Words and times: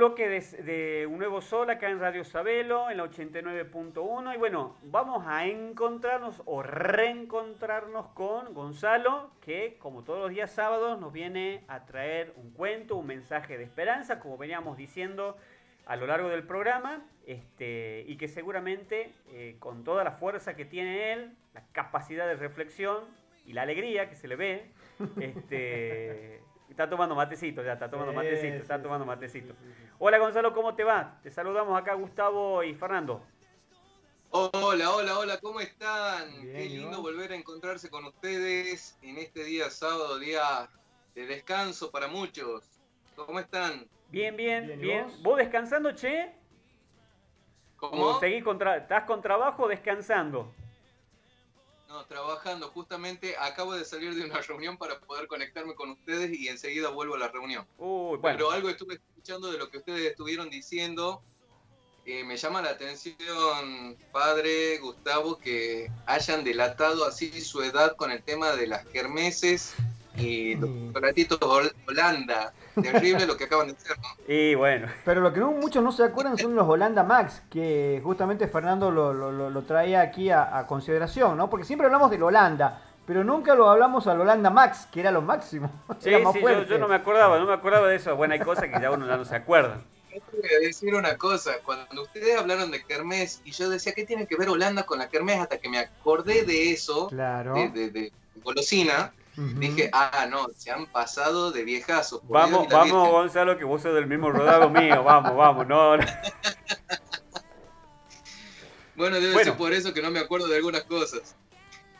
bloque 0.00 0.30
de, 0.30 1.06
Un 1.06 1.18
Nuevo 1.18 1.42
Sol 1.42 1.68
acá 1.68 1.90
en 1.90 2.00
Radio 2.00 2.24
Sabelo, 2.24 2.90
en 2.90 2.96
la 2.96 3.04
89.1. 3.04 4.34
Y 4.34 4.38
bueno, 4.38 4.78
vamos 4.84 5.26
a 5.26 5.46
encontrarnos 5.46 6.40
o 6.46 6.62
reencontrarnos 6.62 8.06
con 8.14 8.54
Gonzalo, 8.54 9.30
que 9.42 9.76
como 9.78 10.02
todos 10.02 10.20
los 10.20 10.30
días 10.30 10.52
sábados 10.52 10.98
nos 10.98 11.12
viene 11.12 11.64
a 11.68 11.84
traer 11.84 12.32
un 12.36 12.50
cuento, 12.52 12.96
un 12.96 13.08
mensaje 13.08 13.58
de 13.58 13.64
esperanza, 13.64 14.20
como 14.20 14.38
veníamos 14.38 14.78
diciendo 14.78 15.36
a 15.84 15.96
lo 15.96 16.06
largo 16.06 16.30
del 16.30 16.44
programa, 16.44 17.04
este, 17.26 18.06
y 18.08 18.16
que 18.16 18.28
seguramente 18.28 19.12
eh, 19.28 19.56
con 19.58 19.84
toda 19.84 20.02
la 20.02 20.12
fuerza 20.12 20.56
que 20.56 20.64
tiene 20.64 21.12
él, 21.12 21.36
la 21.52 21.62
capacidad 21.72 22.26
de 22.26 22.36
reflexión 22.36 23.04
y 23.44 23.52
la 23.52 23.62
alegría 23.62 24.08
que 24.08 24.16
se 24.16 24.28
le 24.28 24.36
ve, 24.36 24.70
este, 25.20 26.40
Está 26.70 26.88
tomando 26.88 27.14
matecito, 27.16 27.62
ya 27.62 27.72
está 27.72 27.90
tomando 27.90 28.12
matecito, 28.12 28.54
está 28.54 28.80
tomando 28.80 29.04
matecito. 29.04 29.54
Hola 29.98 30.18
Gonzalo, 30.18 30.54
¿cómo 30.54 30.74
te 30.74 30.84
va? 30.84 31.18
Te 31.22 31.30
saludamos 31.30 31.78
acá 31.78 31.94
Gustavo 31.94 32.62
y 32.62 32.74
Fernando. 32.74 33.26
Hola, 34.30 34.90
hola, 34.90 35.18
hola, 35.18 35.38
¿cómo 35.40 35.60
están? 35.60 36.30
Qué 36.40 36.66
lindo 36.66 37.02
volver 37.02 37.32
a 37.32 37.34
encontrarse 37.34 37.90
con 37.90 38.04
ustedes 38.04 38.96
en 39.02 39.18
este 39.18 39.42
día 39.42 39.68
sábado, 39.68 40.20
día 40.20 40.70
de 41.16 41.26
descanso 41.26 41.90
para 41.90 42.06
muchos. 42.06 42.80
¿Cómo 43.16 43.40
están? 43.40 43.88
Bien, 44.08 44.36
bien, 44.36 44.80
bien. 44.80 45.06
¿Vos? 45.22 45.36
descansando, 45.36 45.92
che? 45.92 46.32
¿Cómo? 47.76 48.20
seguís 48.20 48.44
¿Estás 48.76 49.04
con 49.04 49.20
trabajo 49.20 49.64
o 49.64 49.68
descansando? 49.68 50.54
No, 51.90 52.06
trabajando. 52.06 52.68
Justamente 52.68 53.34
acabo 53.36 53.74
de 53.74 53.84
salir 53.84 54.14
de 54.14 54.24
una 54.24 54.40
reunión 54.48 54.78
para 54.78 55.00
poder 55.00 55.26
conectarme 55.26 55.74
con 55.74 55.90
ustedes 55.90 56.32
y 56.32 56.46
enseguida 56.46 56.88
vuelvo 56.88 57.16
a 57.16 57.18
la 57.18 57.28
reunión. 57.28 57.66
Pero 58.22 58.52
algo 58.52 58.70
estuve 58.70 58.94
escuchando 58.94 59.50
de 59.50 59.58
lo 59.58 59.68
que 59.68 59.78
ustedes 59.78 60.08
estuvieron 60.08 60.50
diciendo. 60.50 61.20
Eh, 62.06 62.24
me 62.24 62.36
llama 62.36 62.62
la 62.62 62.70
atención, 62.70 63.96
padre 64.12 64.78
Gustavo, 64.78 65.38
que 65.38 65.90
hayan 66.06 66.44
delatado 66.44 67.04
así 67.04 67.40
su 67.40 67.60
edad 67.62 67.96
con 67.96 68.10
el 68.10 68.22
tema 68.22 68.52
de 68.52 68.68
las 68.68 68.86
kermeses 68.86 69.74
y 70.16 70.54
los 70.56 70.70
chocolatitos 70.86 71.38
Holanda. 71.86 72.52
Terrible 72.80 73.26
lo 73.26 73.36
que 73.36 73.44
acaban 73.44 73.68
de 73.68 73.74
hacer, 73.74 73.96
¿no? 73.98 74.08
Y 74.32 74.54
bueno. 74.54 74.88
Pero 75.04 75.20
lo 75.20 75.32
que 75.32 75.40
muchos 75.40 75.82
no 75.82 75.92
se 75.92 76.04
acuerdan 76.04 76.38
son 76.38 76.54
los 76.54 76.68
Holanda 76.68 77.02
Max, 77.02 77.42
que 77.50 78.00
justamente 78.02 78.48
Fernando 78.48 78.90
lo, 78.90 79.12
lo, 79.12 79.62
traía 79.62 80.00
aquí 80.00 80.30
a, 80.30 80.64
consideración, 80.66 81.36
¿no? 81.36 81.50
Porque 81.50 81.64
siempre 81.64 81.86
hablamos 81.86 82.10
del 82.10 82.22
Holanda, 82.22 82.82
pero 83.06 83.24
nunca 83.24 83.54
lo 83.54 83.68
hablamos 83.68 84.06
al 84.06 84.20
Holanda 84.20 84.50
Max, 84.50 84.88
que 84.90 85.00
era 85.00 85.10
lo 85.10 85.22
máximo. 85.22 85.70
Sí, 86.00 86.10
sí, 86.10 86.40
yo, 86.68 86.78
no 86.78 86.88
me 86.88 86.96
acordaba, 86.96 87.38
no 87.38 87.46
me 87.46 87.52
acordaba 87.52 87.88
de 87.88 87.96
eso. 87.96 88.16
Bueno, 88.16 88.34
hay 88.34 88.40
cosas 88.40 88.64
que 88.64 88.80
ya 88.80 88.90
uno 88.90 89.06
ya 89.06 89.16
no 89.16 89.24
se 89.24 89.36
acuerda. 89.36 89.80
Voy 90.32 90.50
a 90.56 90.66
decir 90.66 90.94
una 90.94 91.16
cosa, 91.16 91.52
cuando 91.62 92.02
ustedes 92.02 92.36
hablaron 92.36 92.70
de 92.72 92.82
Kermés 92.84 93.42
y 93.44 93.52
yo 93.52 93.70
decía, 93.70 93.92
¿qué 93.92 94.04
tiene 94.04 94.26
que 94.26 94.36
ver 94.36 94.48
Holanda 94.48 94.84
con 94.84 94.98
la 94.98 95.08
Kermés? 95.08 95.38
Hasta 95.38 95.58
que 95.58 95.68
me 95.68 95.78
acordé 95.78 96.44
de 96.44 96.72
eso, 96.72 97.08
claro. 97.08 97.54
de, 97.54 97.90
de 97.90 98.12
golosina, 98.42 99.12
Dije, 99.36 99.90
ah, 99.92 100.26
no, 100.28 100.48
se 100.56 100.70
han 100.70 100.86
pasado 100.86 101.52
de 101.52 101.64
viejazos. 101.64 102.20
Vamos, 102.28 102.68
vamos, 102.68 103.08
Gonzalo, 103.08 103.56
que 103.56 103.64
vos 103.64 103.80
sos 103.80 103.94
del 103.94 104.06
mismo 104.06 104.30
rodado 104.30 104.68
mío. 104.68 105.02
Vamos, 105.02 105.36
vamos, 105.36 105.66
no. 105.66 105.96
bueno, 108.96 109.20
debe 109.20 109.44
ser 109.44 109.56
por 109.56 109.72
eso 109.72 109.94
que 109.94 110.02
no 110.02 110.10
me 110.10 110.18
acuerdo 110.18 110.48
de 110.48 110.56
algunas 110.56 110.82
cosas. 110.82 111.36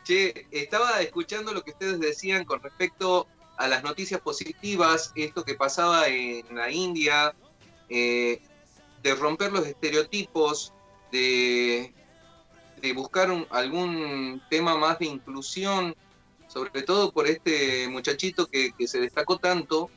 Che, 0.03 0.45
estaba 0.51 1.01
escuchando 1.01 1.53
lo 1.53 1.63
que 1.63 1.71
ustedes 1.71 1.99
decían 1.99 2.43
con 2.43 2.61
respecto 2.61 3.27
a 3.57 3.67
las 3.67 3.83
noticias 3.83 4.19
positivas, 4.19 5.11
esto 5.15 5.43
que 5.43 5.55
pasaba 5.55 6.07
en 6.07 6.55
la 6.55 6.69
India, 6.69 7.33
eh, 7.89 8.41
de 9.03 9.15
romper 9.15 9.51
los 9.51 9.65
estereotipos, 9.65 10.73
de, 11.11 11.93
de 12.81 12.93
buscar 12.93 13.29
algún 13.49 14.41
tema 14.49 14.77
más 14.77 14.99
de 14.99 15.05
inclusión 15.05 15.95
sobre 16.51 16.81
todo 16.81 17.11
por 17.11 17.27
este 17.27 17.87
muchachito 17.87 18.47
que, 18.47 18.73
se 18.85 18.99
destacó 18.99 19.37
tanto, 19.37 19.89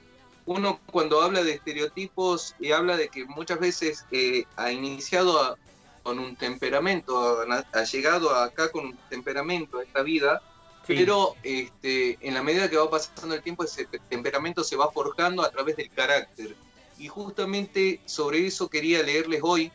uno 0.46 0.78
cuando 0.92 1.20
habla 1.20 1.42
de 1.42 1.52
estereotipos 1.52 2.54
y 2.60 2.70
habla 2.70 2.96
de 2.96 3.08
que 3.08 3.24
muchas 3.24 3.58
veces 3.58 4.06
eh, 4.12 4.44
ha 4.56 4.70
iniciado 4.70 5.58
con 6.04 6.18
un 6.18 6.36
temperamento, 6.36 7.44
ha, 7.72 7.84
llegado 7.84 8.34
acá 8.34 8.70
con 8.70 8.86
un 8.86 8.96
temperamento 9.08 9.78
a 9.78 9.82
esta 9.82 10.02
vida, 10.02 10.42
pero 10.86 11.34
este, 11.42 12.18
en 12.20 12.34
la 12.34 12.42
medida 12.42 12.68
que 12.70 12.76
va 12.76 12.88
pasando 12.88 13.34
el 13.34 13.42
tiempo 13.42 13.64
ese 13.64 13.86
temperamento 14.08 14.62
se 14.62 14.76
va 14.76 14.92
forjando 14.92 15.42
a 15.42 15.50
través 15.50 15.76
del 15.76 15.90
carácter. 15.90 16.54
Y 16.98 17.08
justamente 17.08 18.00
sobre 18.04 18.46
eso 18.46 18.68
quería 18.68 19.02
leerles 19.02 19.40
hoy, 19.42 19.72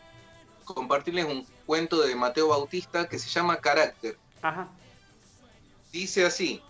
compartirles 0.63 1.25
un 1.25 1.45
cuento 1.66 2.00
de 2.00 2.16
Mateo 2.16 2.50
Bautista 2.50 3.09
que 3.09 3.19
se 3.19 3.28
llama 3.28 3.57
Carácter. 3.57 4.18
Dice 5.91 6.25
así, 6.25 6.62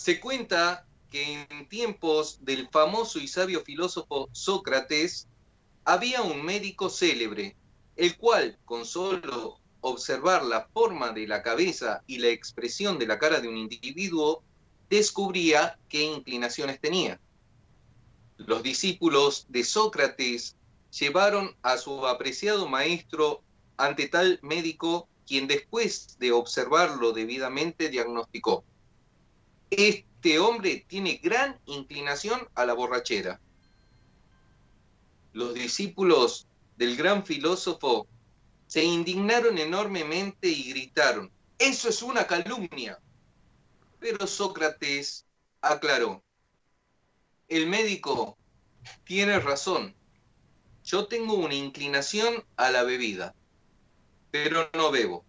se 0.00 0.18
cuenta 0.18 0.86
que 1.10 1.46
en 1.50 1.68
tiempos 1.68 2.38
del 2.40 2.70
famoso 2.70 3.18
y 3.18 3.28
sabio 3.28 3.60
filósofo 3.60 4.30
Sócrates 4.32 5.28
había 5.84 6.22
un 6.22 6.42
médico 6.42 6.88
célebre, 6.88 7.54
el 7.96 8.16
cual 8.16 8.58
con 8.64 8.86
solo 8.86 9.58
observar 9.82 10.42
la 10.42 10.68
forma 10.72 11.10
de 11.10 11.28
la 11.28 11.42
cabeza 11.42 12.02
y 12.06 12.16
la 12.16 12.28
expresión 12.28 12.98
de 12.98 13.06
la 13.08 13.18
cara 13.18 13.40
de 13.40 13.48
un 13.48 13.58
individuo, 13.58 14.42
descubría 14.88 15.78
qué 15.90 16.04
inclinaciones 16.04 16.80
tenía. 16.80 17.20
Los 18.38 18.62
discípulos 18.62 19.44
de 19.50 19.64
Sócrates 19.64 20.56
llevaron 20.98 21.54
a 21.60 21.76
su 21.76 22.06
apreciado 22.06 22.66
maestro 22.66 23.42
ante 23.76 24.08
tal 24.08 24.38
médico, 24.40 25.08
quien 25.26 25.46
después 25.46 26.16
de 26.18 26.32
observarlo 26.32 27.12
debidamente 27.12 27.90
diagnosticó 27.90 28.64
este 29.70 30.38
hombre 30.38 30.84
tiene 30.88 31.20
gran 31.22 31.58
inclinación 31.66 32.48
a 32.54 32.64
la 32.64 32.74
borrachera. 32.74 33.40
Los 35.32 35.54
discípulos 35.54 36.48
del 36.76 36.96
gran 36.96 37.24
filósofo 37.24 38.08
se 38.66 38.82
indignaron 38.84 39.58
enormemente 39.58 40.48
y 40.48 40.70
gritaron, 40.70 41.30
eso 41.58 41.88
es 41.88 42.02
una 42.02 42.26
calumnia. 42.26 42.98
Pero 43.98 44.26
Sócrates 44.26 45.26
aclaró, 45.60 46.22
el 47.48 47.66
médico 47.66 48.38
tiene 49.04 49.38
razón, 49.40 49.94
yo 50.84 51.06
tengo 51.06 51.34
una 51.34 51.54
inclinación 51.54 52.44
a 52.56 52.70
la 52.70 52.82
bebida, 52.82 53.34
pero 54.30 54.70
no 54.74 54.90
bebo. 54.90 55.24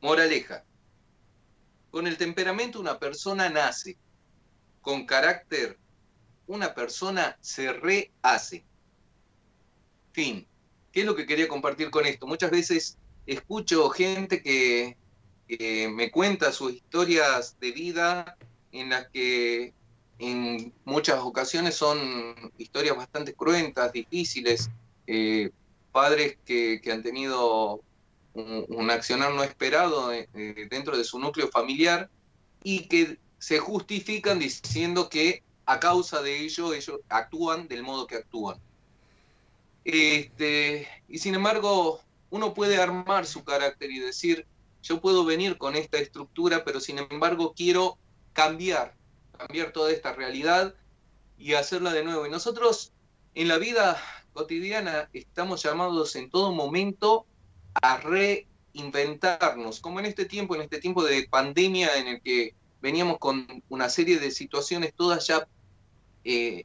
Moraleja, 0.00 0.64
con 1.92 2.06
el 2.06 2.16
temperamento 2.16 2.80
una 2.80 2.98
persona 2.98 3.50
nace, 3.50 3.96
con 4.80 5.06
carácter 5.06 5.78
una 6.46 6.74
persona 6.74 7.36
se 7.40 7.72
rehace. 7.72 8.64
Fin. 10.12 10.46
¿Qué 10.90 11.00
es 11.00 11.06
lo 11.06 11.14
que 11.14 11.26
quería 11.26 11.48
compartir 11.48 11.90
con 11.90 12.06
esto? 12.06 12.26
Muchas 12.26 12.50
veces 12.50 12.98
escucho 13.26 13.88
gente 13.90 14.42
que, 14.42 14.96
me 15.90 16.10
cuenta 16.10 16.50
sus 16.50 16.72
historias 16.72 17.58
de 17.60 17.72
vida 17.72 18.38
en 18.72 18.88
las 18.88 19.08
que 19.10 19.74
en 20.18 20.72
muchas 20.86 21.20
ocasiones 21.20 21.74
son 21.74 22.52
historias 22.56 22.96
bastante 22.96 23.34
cruentas, 23.34 23.92
difíciles, 23.92 24.70
eh, 25.06 25.50
padres 25.92 26.38
que, 26.46 26.80
que, 26.82 26.90
han 26.90 27.02
tenido 27.02 27.82
un, 28.34 28.90
accionar 28.90 29.32
no 29.32 29.42
esperado 29.42 30.12
eh, 30.12 30.28
eh, 30.34 30.66
dentro 30.70 30.96
de 30.96 31.04
su 31.04 31.18
núcleo 31.18 31.48
familiar 31.48 32.08
y 32.62 32.88
que 32.88 33.18
se 33.38 33.58
justifican 33.58 34.38
diciendo 34.38 35.08
que 35.08 35.42
a 35.66 35.80
causa 35.80 36.22
de 36.22 36.40
ello 36.40 36.72
ellos 36.74 37.00
actúan 37.08 37.68
del 37.68 37.82
modo 37.82 38.06
que 38.06 38.16
actúan. 38.16 38.58
Este, 39.84 40.88
y 41.08 41.18
sin 41.18 41.34
embargo, 41.34 42.00
uno 42.30 42.54
puede 42.54 42.80
armar 42.80 43.26
su 43.26 43.44
carácter 43.44 43.90
y 43.90 43.98
decir, 43.98 44.46
yo 44.82 45.00
puedo 45.00 45.24
venir 45.24 45.58
con 45.58 45.76
esta 45.76 45.98
estructura, 45.98 46.64
pero 46.64 46.80
sin 46.80 46.98
embargo 46.98 47.52
quiero 47.56 47.98
cambiar, 48.32 48.94
cambiar 49.36 49.72
toda 49.72 49.92
esta 49.92 50.12
realidad 50.12 50.74
y 51.36 51.54
hacerla 51.54 51.92
de 51.92 52.04
nuevo. 52.04 52.26
Y 52.26 52.30
nosotros 52.30 52.92
en 53.34 53.48
la 53.48 53.58
vida 53.58 54.00
cotidiana 54.32 55.08
estamos 55.12 55.62
llamados 55.62 56.16
en 56.16 56.30
todo 56.30 56.52
momento 56.52 57.26
a 57.74 57.98
reinventarnos, 57.98 59.80
como 59.80 60.00
en 60.00 60.06
este 60.06 60.24
tiempo, 60.24 60.54
en 60.54 60.62
este 60.62 60.78
tiempo 60.78 61.04
de 61.04 61.26
pandemia 61.30 61.96
en 61.96 62.08
el 62.08 62.20
que 62.20 62.54
veníamos 62.80 63.18
con 63.18 63.46
una 63.68 63.88
serie 63.88 64.18
de 64.18 64.30
situaciones 64.30 64.92
todas 64.94 65.26
ya 65.26 65.46
eh, 66.24 66.64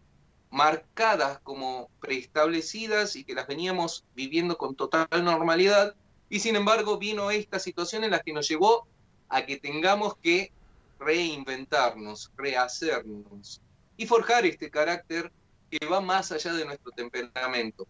marcadas 0.50 1.40
como 1.40 1.90
preestablecidas 2.00 3.16
y 3.16 3.24
que 3.24 3.36
las 3.36 3.48
veníamos 3.48 4.06
viviendo 4.16 4.58
con 4.58 4.76
total 4.76 5.08
normalidad, 5.24 5.96
y 6.30 6.40
sin 6.40 6.56
embargo 6.56 6.98
vino 6.98 7.32
esta 7.32 7.60
situación 7.60 8.04
en 8.04 8.12
la 8.12 8.20
que 8.20 8.34
nos 8.34 8.48
llevó 8.48 8.88
a 9.30 9.46
que 9.46 9.58
tengamos 9.58 10.16
que 10.18 10.52
reinventarnos, 11.00 12.32
rehacernos 12.36 13.62
y 13.98 14.06
forjar 14.06 14.46
este 14.46 14.70
carácter 14.70 15.32
que 15.70 15.86
va 15.86 16.02
más 16.02 16.32
allá 16.32 16.54
de 16.54 16.66
nuestro 16.66 16.92
temperamento. 16.92 17.88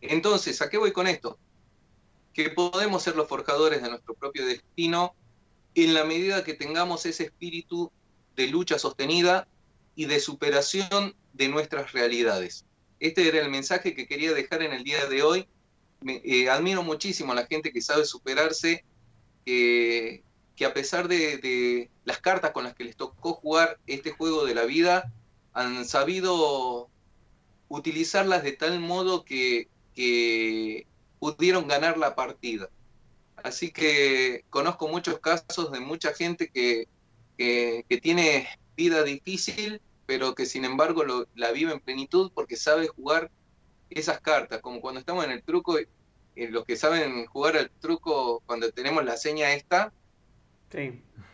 Entonces, 0.00 0.60
¿a 0.62 0.68
qué 0.68 0.78
voy 0.78 0.92
con 0.92 1.06
esto? 1.06 1.38
Que 2.36 2.50
podemos 2.50 3.02
ser 3.02 3.16
los 3.16 3.26
forjadores 3.26 3.82
de 3.82 3.88
nuestro 3.88 4.12
propio 4.12 4.44
destino 4.44 5.14
en 5.74 5.94
la 5.94 6.04
medida 6.04 6.44
que 6.44 6.52
tengamos 6.52 7.06
ese 7.06 7.24
espíritu 7.24 7.90
de 8.36 8.48
lucha 8.48 8.78
sostenida 8.78 9.48
y 9.94 10.04
de 10.04 10.20
superación 10.20 11.16
de 11.32 11.48
nuestras 11.48 11.92
realidades. 11.92 12.66
Este 13.00 13.26
era 13.26 13.40
el 13.40 13.50
mensaje 13.50 13.94
que 13.94 14.06
quería 14.06 14.34
dejar 14.34 14.62
en 14.62 14.74
el 14.74 14.84
día 14.84 15.06
de 15.06 15.22
hoy. 15.22 15.48
Eh, 16.06 16.50
admiro 16.50 16.82
muchísimo 16.82 17.32
a 17.32 17.34
la 17.34 17.46
gente 17.46 17.72
que 17.72 17.80
sabe 17.80 18.04
superarse, 18.04 18.84
que 19.44 20.22
a 20.64 20.74
pesar 20.74 21.08
de, 21.08 21.90
las 22.04 22.18
cartas 22.18 22.50
con 22.50 22.64
las 22.64 22.74
que 22.74 22.84
les 22.84 22.96
tocó 22.96 23.32
jugar 23.32 23.78
este 23.86 24.10
juego 24.10 24.44
de 24.44 24.54
la 24.54 24.64
vida, 24.64 25.10
han 25.54 25.86
sabido 25.86 26.90
utilizarlas 27.68 28.42
de 28.42 28.52
tal 28.52 28.78
modo 28.78 29.24
que, 29.24 29.68
pudieron 31.34 31.66
ganar 31.68 31.98
la 31.98 32.14
partida. 32.14 32.68
Así 33.42 33.70
que 33.70 34.44
conozco 34.50 34.88
muchos 34.88 35.18
casos 35.20 35.70
de 35.72 35.80
mucha 35.80 36.12
gente 36.14 36.48
que, 36.48 36.88
que 37.36 38.00
tiene 38.00 38.48
vida 38.76 39.02
difícil 39.02 39.80
pero 40.06 40.34
que 40.34 40.46
sin 40.46 40.64
embargo 40.64 41.04
la 41.34 41.50
vive 41.50 41.72
en 41.72 41.80
plenitud 41.80 42.30
porque 42.32 42.56
sabe 42.56 42.86
jugar 42.86 43.30
esas 43.90 44.20
cartas, 44.20 44.60
como 44.60 44.80
cuando 44.80 45.00
estamos 45.00 45.24
en 45.24 45.32
el 45.32 45.42
truco, 45.42 45.78
eh, 45.78 45.86
los 46.34 46.64
que 46.64 46.76
saben 46.76 47.26
jugar 47.26 47.56
al 47.56 47.70
truco 47.70 48.42
cuando 48.46 48.70
tenemos 48.70 49.04
la 49.04 49.16
seña 49.16 49.52
esta, 49.52 49.92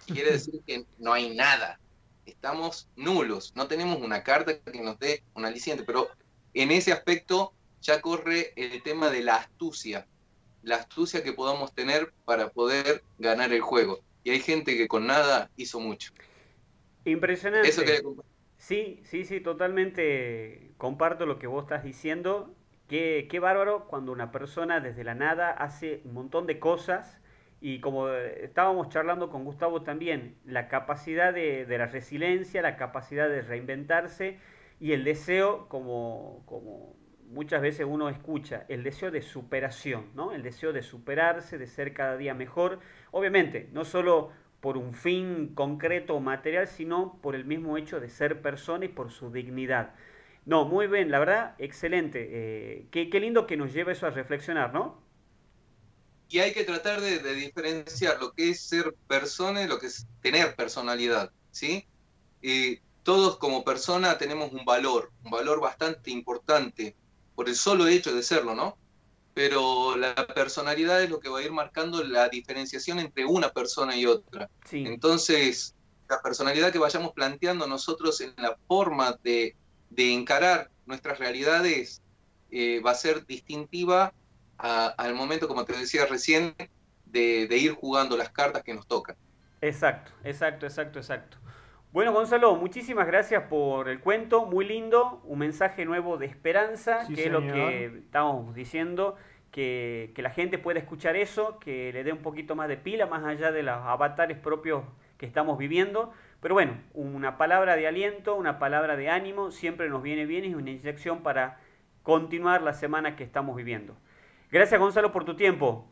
quiere 0.06 0.32
decir 0.32 0.60
que 0.66 0.84
no 0.98 1.12
hay 1.12 1.34
nada, 1.34 1.78
estamos 2.26 2.88
nulos, 2.96 3.52
no 3.54 3.66
tenemos 3.68 4.00
una 4.00 4.22
carta 4.22 4.58
que 4.58 4.82
nos 4.82 4.98
dé 4.98 5.22
un 5.34 5.44
aliciente, 5.44 5.84
pero 5.84 6.08
en 6.54 6.70
ese 6.70 6.92
aspecto 6.92 7.52
ya 7.82 8.00
corre 8.00 8.52
el 8.56 8.82
tema 8.82 9.10
de 9.10 9.22
la 9.22 9.36
astucia, 9.36 10.06
la 10.62 10.76
astucia 10.76 11.22
que 11.22 11.32
podamos 11.32 11.74
tener 11.74 12.12
para 12.24 12.50
poder 12.50 13.02
ganar 13.18 13.52
el 13.52 13.60
juego. 13.60 14.00
Y 14.24 14.30
hay 14.30 14.40
gente 14.40 14.76
que 14.76 14.88
con 14.88 15.06
nada 15.06 15.50
hizo 15.56 15.80
mucho. 15.80 16.12
Impresionante. 17.04 17.68
Eso 17.68 17.82
que 17.82 18.00
Sí, 18.56 19.00
sí, 19.04 19.24
sí, 19.24 19.40
totalmente 19.40 20.70
comparto 20.78 21.26
lo 21.26 21.40
que 21.40 21.48
vos 21.48 21.64
estás 21.64 21.82
diciendo. 21.82 22.54
Qué, 22.88 23.26
qué 23.28 23.40
bárbaro 23.40 23.86
cuando 23.88 24.12
una 24.12 24.30
persona 24.30 24.78
desde 24.78 25.02
la 25.02 25.16
nada 25.16 25.50
hace 25.50 26.02
un 26.04 26.14
montón 26.14 26.46
de 26.46 26.60
cosas 26.60 27.20
y 27.60 27.80
como 27.80 28.08
estábamos 28.08 28.88
charlando 28.88 29.30
con 29.30 29.44
Gustavo 29.44 29.82
también, 29.82 30.36
la 30.44 30.68
capacidad 30.68 31.32
de, 31.32 31.64
de 31.66 31.78
la 31.78 31.86
resiliencia, 31.86 32.62
la 32.62 32.76
capacidad 32.76 33.28
de 33.28 33.42
reinventarse 33.42 34.38
y 34.78 34.92
el 34.92 35.04
deseo, 35.04 35.68
como, 35.68 36.42
como 36.46 36.96
muchas 37.32 37.62
veces 37.62 37.86
uno 37.88 38.08
escucha, 38.08 38.64
el 38.68 38.82
deseo 38.82 39.10
de 39.10 39.22
superación, 39.22 40.10
¿no? 40.14 40.32
El 40.32 40.42
deseo 40.42 40.72
de 40.72 40.82
superarse, 40.82 41.58
de 41.58 41.66
ser 41.66 41.92
cada 41.92 42.16
día 42.16 42.34
mejor. 42.34 42.80
Obviamente, 43.10 43.68
no 43.72 43.84
solo 43.84 44.30
por 44.60 44.76
un 44.76 44.94
fin 44.94 45.54
concreto 45.54 46.14
o 46.14 46.20
material, 46.20 46.68
sino 46.68 47.18
por 47.20 47.34
el 47.34 47.44
mismo 47.44 47.76
hecho 47.76 47.98
de 47.98 48.08
ser 48.08 48.42
persona 48.42 48.84
y 48.84 48.88
por 48.88 49.10
su 49.10 49.32
dignidad. 49.32 49.94
No, 50.44 50.64
muy 50.64 50.86
bien, 50.86 51.10
la 51.10 51.18
verdad, 51.18 51.54
excelente. 51.58 52.28
Eh, 52.30 52.86
qué, 52.90 53.20
lindo 53.20 53.46
que 53.46 53.56
nos 53.56 53.72
lleve 53.72 53.92
eso 53.92 54.06
a 54.06 54.10
reflexionar, 54.10 54.72
¿no? 54.72 55.02
Y 56.28 56.38
hay 56.38 56.52
que 56.52 56.64
tratar 56.64 57.00
de, 57.00 57.18
diferenciar 57.34 58.20
lo 58.20 58.32
que 58.32 58.50
es 58.50 58.60
ser 58.60 58.94
persona 59.06 59.62
y 59.62 59.66
lo 59.66 59.78
que 59.78 59.86
es 59.86 60.06
tener 60.20 60.54
personalidad, 60.56 61.30
¿sí? 61.50 61.86
Y 62.40 62.78
todos 63.02 63.38
como 63.38 63.64
persona 63.64 64.18
tenemos 64.18 64.52
un 64.52 64.64
valor, 64.64 65.12
un 65.24 65.30
valor 65.30 65.60
bastante 65.60 66.10
importante 66.10 66.96
por 67.34 67.48
el 67.48 67.56
solo 67.56 67.86
hecho 67.86 68.14
de 68.14 68.22
serlo, 68.22 68.54
¿no? 68.54 68.76
pero 69.34 69.96
la 69.96 70.14
personalidad 70.14 71.02
es 71.02 71.10
lo 71.10 71.20
que 71.20 71.28
va 71.28 71.38
a 71.38 71.42
ir 71.42 71.52
marcando 71.52 72.04
la 72.04 72.28
diferenciación 72.28 72.98
entre 72.98 73.24
una 73.24 73.50
persona 73.50 73.96
y 73.96 74.06
otra. 74.06 74.50
Entonces, 74.70 75.74
la 76.08 76.20
personalidad 76.20 76.70
que 76.70 76.78
vayamos 76.78 77.12
planteando 77.12 77.66
nosotros 77.66 78.20
en 78.20 78.34
la 78.36 78.56
forma 78.68 79.18
de, 79.22 79.56
encarar 79.96 80.70
nuestras 80.86 81.18
realidades 81.18 82.02
eh, 82.50 82.80
va 82.80 82.90
a 82.90 82.94
ser 82.94 83.26
distintiva 83.26 84.12
al 84.58 85.14
momento, 85.14 85.48
como 85.48 85.64
te 85.64 85.76
decía 85.76 86.06
recién, 86.06 86.54
de, 87.06 87.46
de 87.46 87.58
ir 87.58 87.72
jugando 87.72 88.16
las 88.16 88.30
cartas 88.30 88.62
que 88.62 88.74
nos 88.74 88.86
tocan. 88.86 89.16
Exacto, 89.60 90.12
exacto, 90.24 90.66
exacto, 90.66 90.98
exacto. 90.98 91.38
Bueno, 91.92 92.14
Gonzalo, 92.14 92.56
muchísimas 92.56 93.06
gracias 93.06 93.42
por 93.50 93.90
el 93.90 94.00
cuento, 94.00 94.46
muy 94.46 94.64
lindo, 94.64 95.20
un 95.24 95.38
mensaje 95.38 95.84
nuevo 95.84 96.16
de 96.16 96.24
esperanza, 96.24 97.06
que 97.06 97.24
es 97.24 97.30
lo 97.30 97.42
que 97.42 97.84
estamos 97.84 98.54
diciendo, 98.54 99.16
que, 99.50 100.14
la 100.16 100.30
gente 100.30 100.56
pueda 100.56 100.78
escuchar 100.78 101.16
eso, 101.16 101.58
que 101.58 101.92
le 101.92 102.02
dé 102.02 102.10
un 102.10 102.22
poquito 102.22 102.54
más 102.54 102.68
de 102.68 102.78
pila, 102.78 103.04
más 103.04 103.24
allá 103.24 103.52
de 103.52 103.62
los 103.62 103.74
avatares 103.74 104.38
propios 104.38 104.84
que 105.18 105.26
estamos 105.26 105.58
viviendo. 105.58 106.14
Pero 106.40 106.54
bueno, 106.54 106.78
una 106.94 107.36
palabra 107.36 107.76
de 107.76 107.86
aliento, 107.86 108.36
una 108.36 108.58
palabra 108.58 108.96
de 108.96 109.10
ánimo, 109.10 109.50
siempre 109.50 109.90
nos 109.90 110.02
viene 110.02 110.24
bien 110.24 110.46
y 110.46 110.48
es 110.48 110.54
una 110.54 110.70
inyección 110.70 111.22
para 111.22 111.60
continuar 112.02 112.62
la 112.62 112.72
semana 112.72 113.16
que 113.16 113.24
estamos 113.24 113.54
viviendo. 113.54 113.94
Gracias 114.50 114.80
Gonzalo 114.80 115.12
por 115.12 115.26
tu 115.26 115.36
tiempo. 115.36 115.91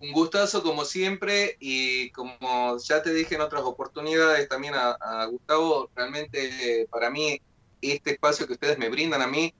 Un 0.00 0.12
gustazo 0.12 0.62
como 0.62 0.84
siempre 0.84 1.56
y 1.60 2.10
como 2.10 2.76
ya 2.78 3.02
te 3.02 3.12
dije 3.12 3.36
en 3.36 3.40
otras 3.40 3.62
oportunidades 3.62 4.48
también 4.48 4.74
a, 4.76 5.26
Gustavo, 5.26 5.90
realmente 5.94 6.86
para 6.90 7.10
mí 7.10 7.40
este 7.80 8.12
espacio 8.12 8.46
que 8.46 8.54
ustedes 8.54 8.78
me 8.78 8.90
brindan 8.90 9.22
a 9.22 9.26
mí 9.26 9.54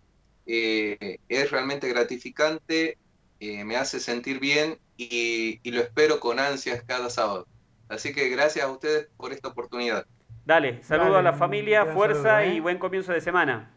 eh, 0.47 1.19
es 1.29 1.51
realmente 1.51 1.89
gratificante, 1.89 2.99
eh, 3.41 3.65
me 3.65 3.77
hace 3.77 4.01
sentir 4.01 4.41
bien 4.41 4.79
y, 4.97 5.61
lo 5.71 5.81
espero 5.81 6.21
con 6.21 6.39
ansias 6.39 6.83
cada 6.87 7.11
sábado. 7.11 7.47
Así 7.89 8.15
que 8.15 8.29
gracias 8.29 8.65
a 8.65 8.71
ustedes 8.71 9.09
por 9.17 9.33
esta 9.33 9.49
oportunidad. 9.49 10.07
Dale, 10.45 10.83
saludo 10.83 11.17
a 11.17 11.23
la 11.23 11.33
familia, 11.33 11.87
fuerza 11.87 12.45
y 12.45 12.61
buen 12.61 12.79
comienzo 12.79 13.13
de 13.13 13.21
semana. 13.21 13.73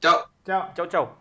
Chao. 0.00 0.30
Chao. 0.44 0.72
Chao, 0.74 0.86
chao. 0.86 1.18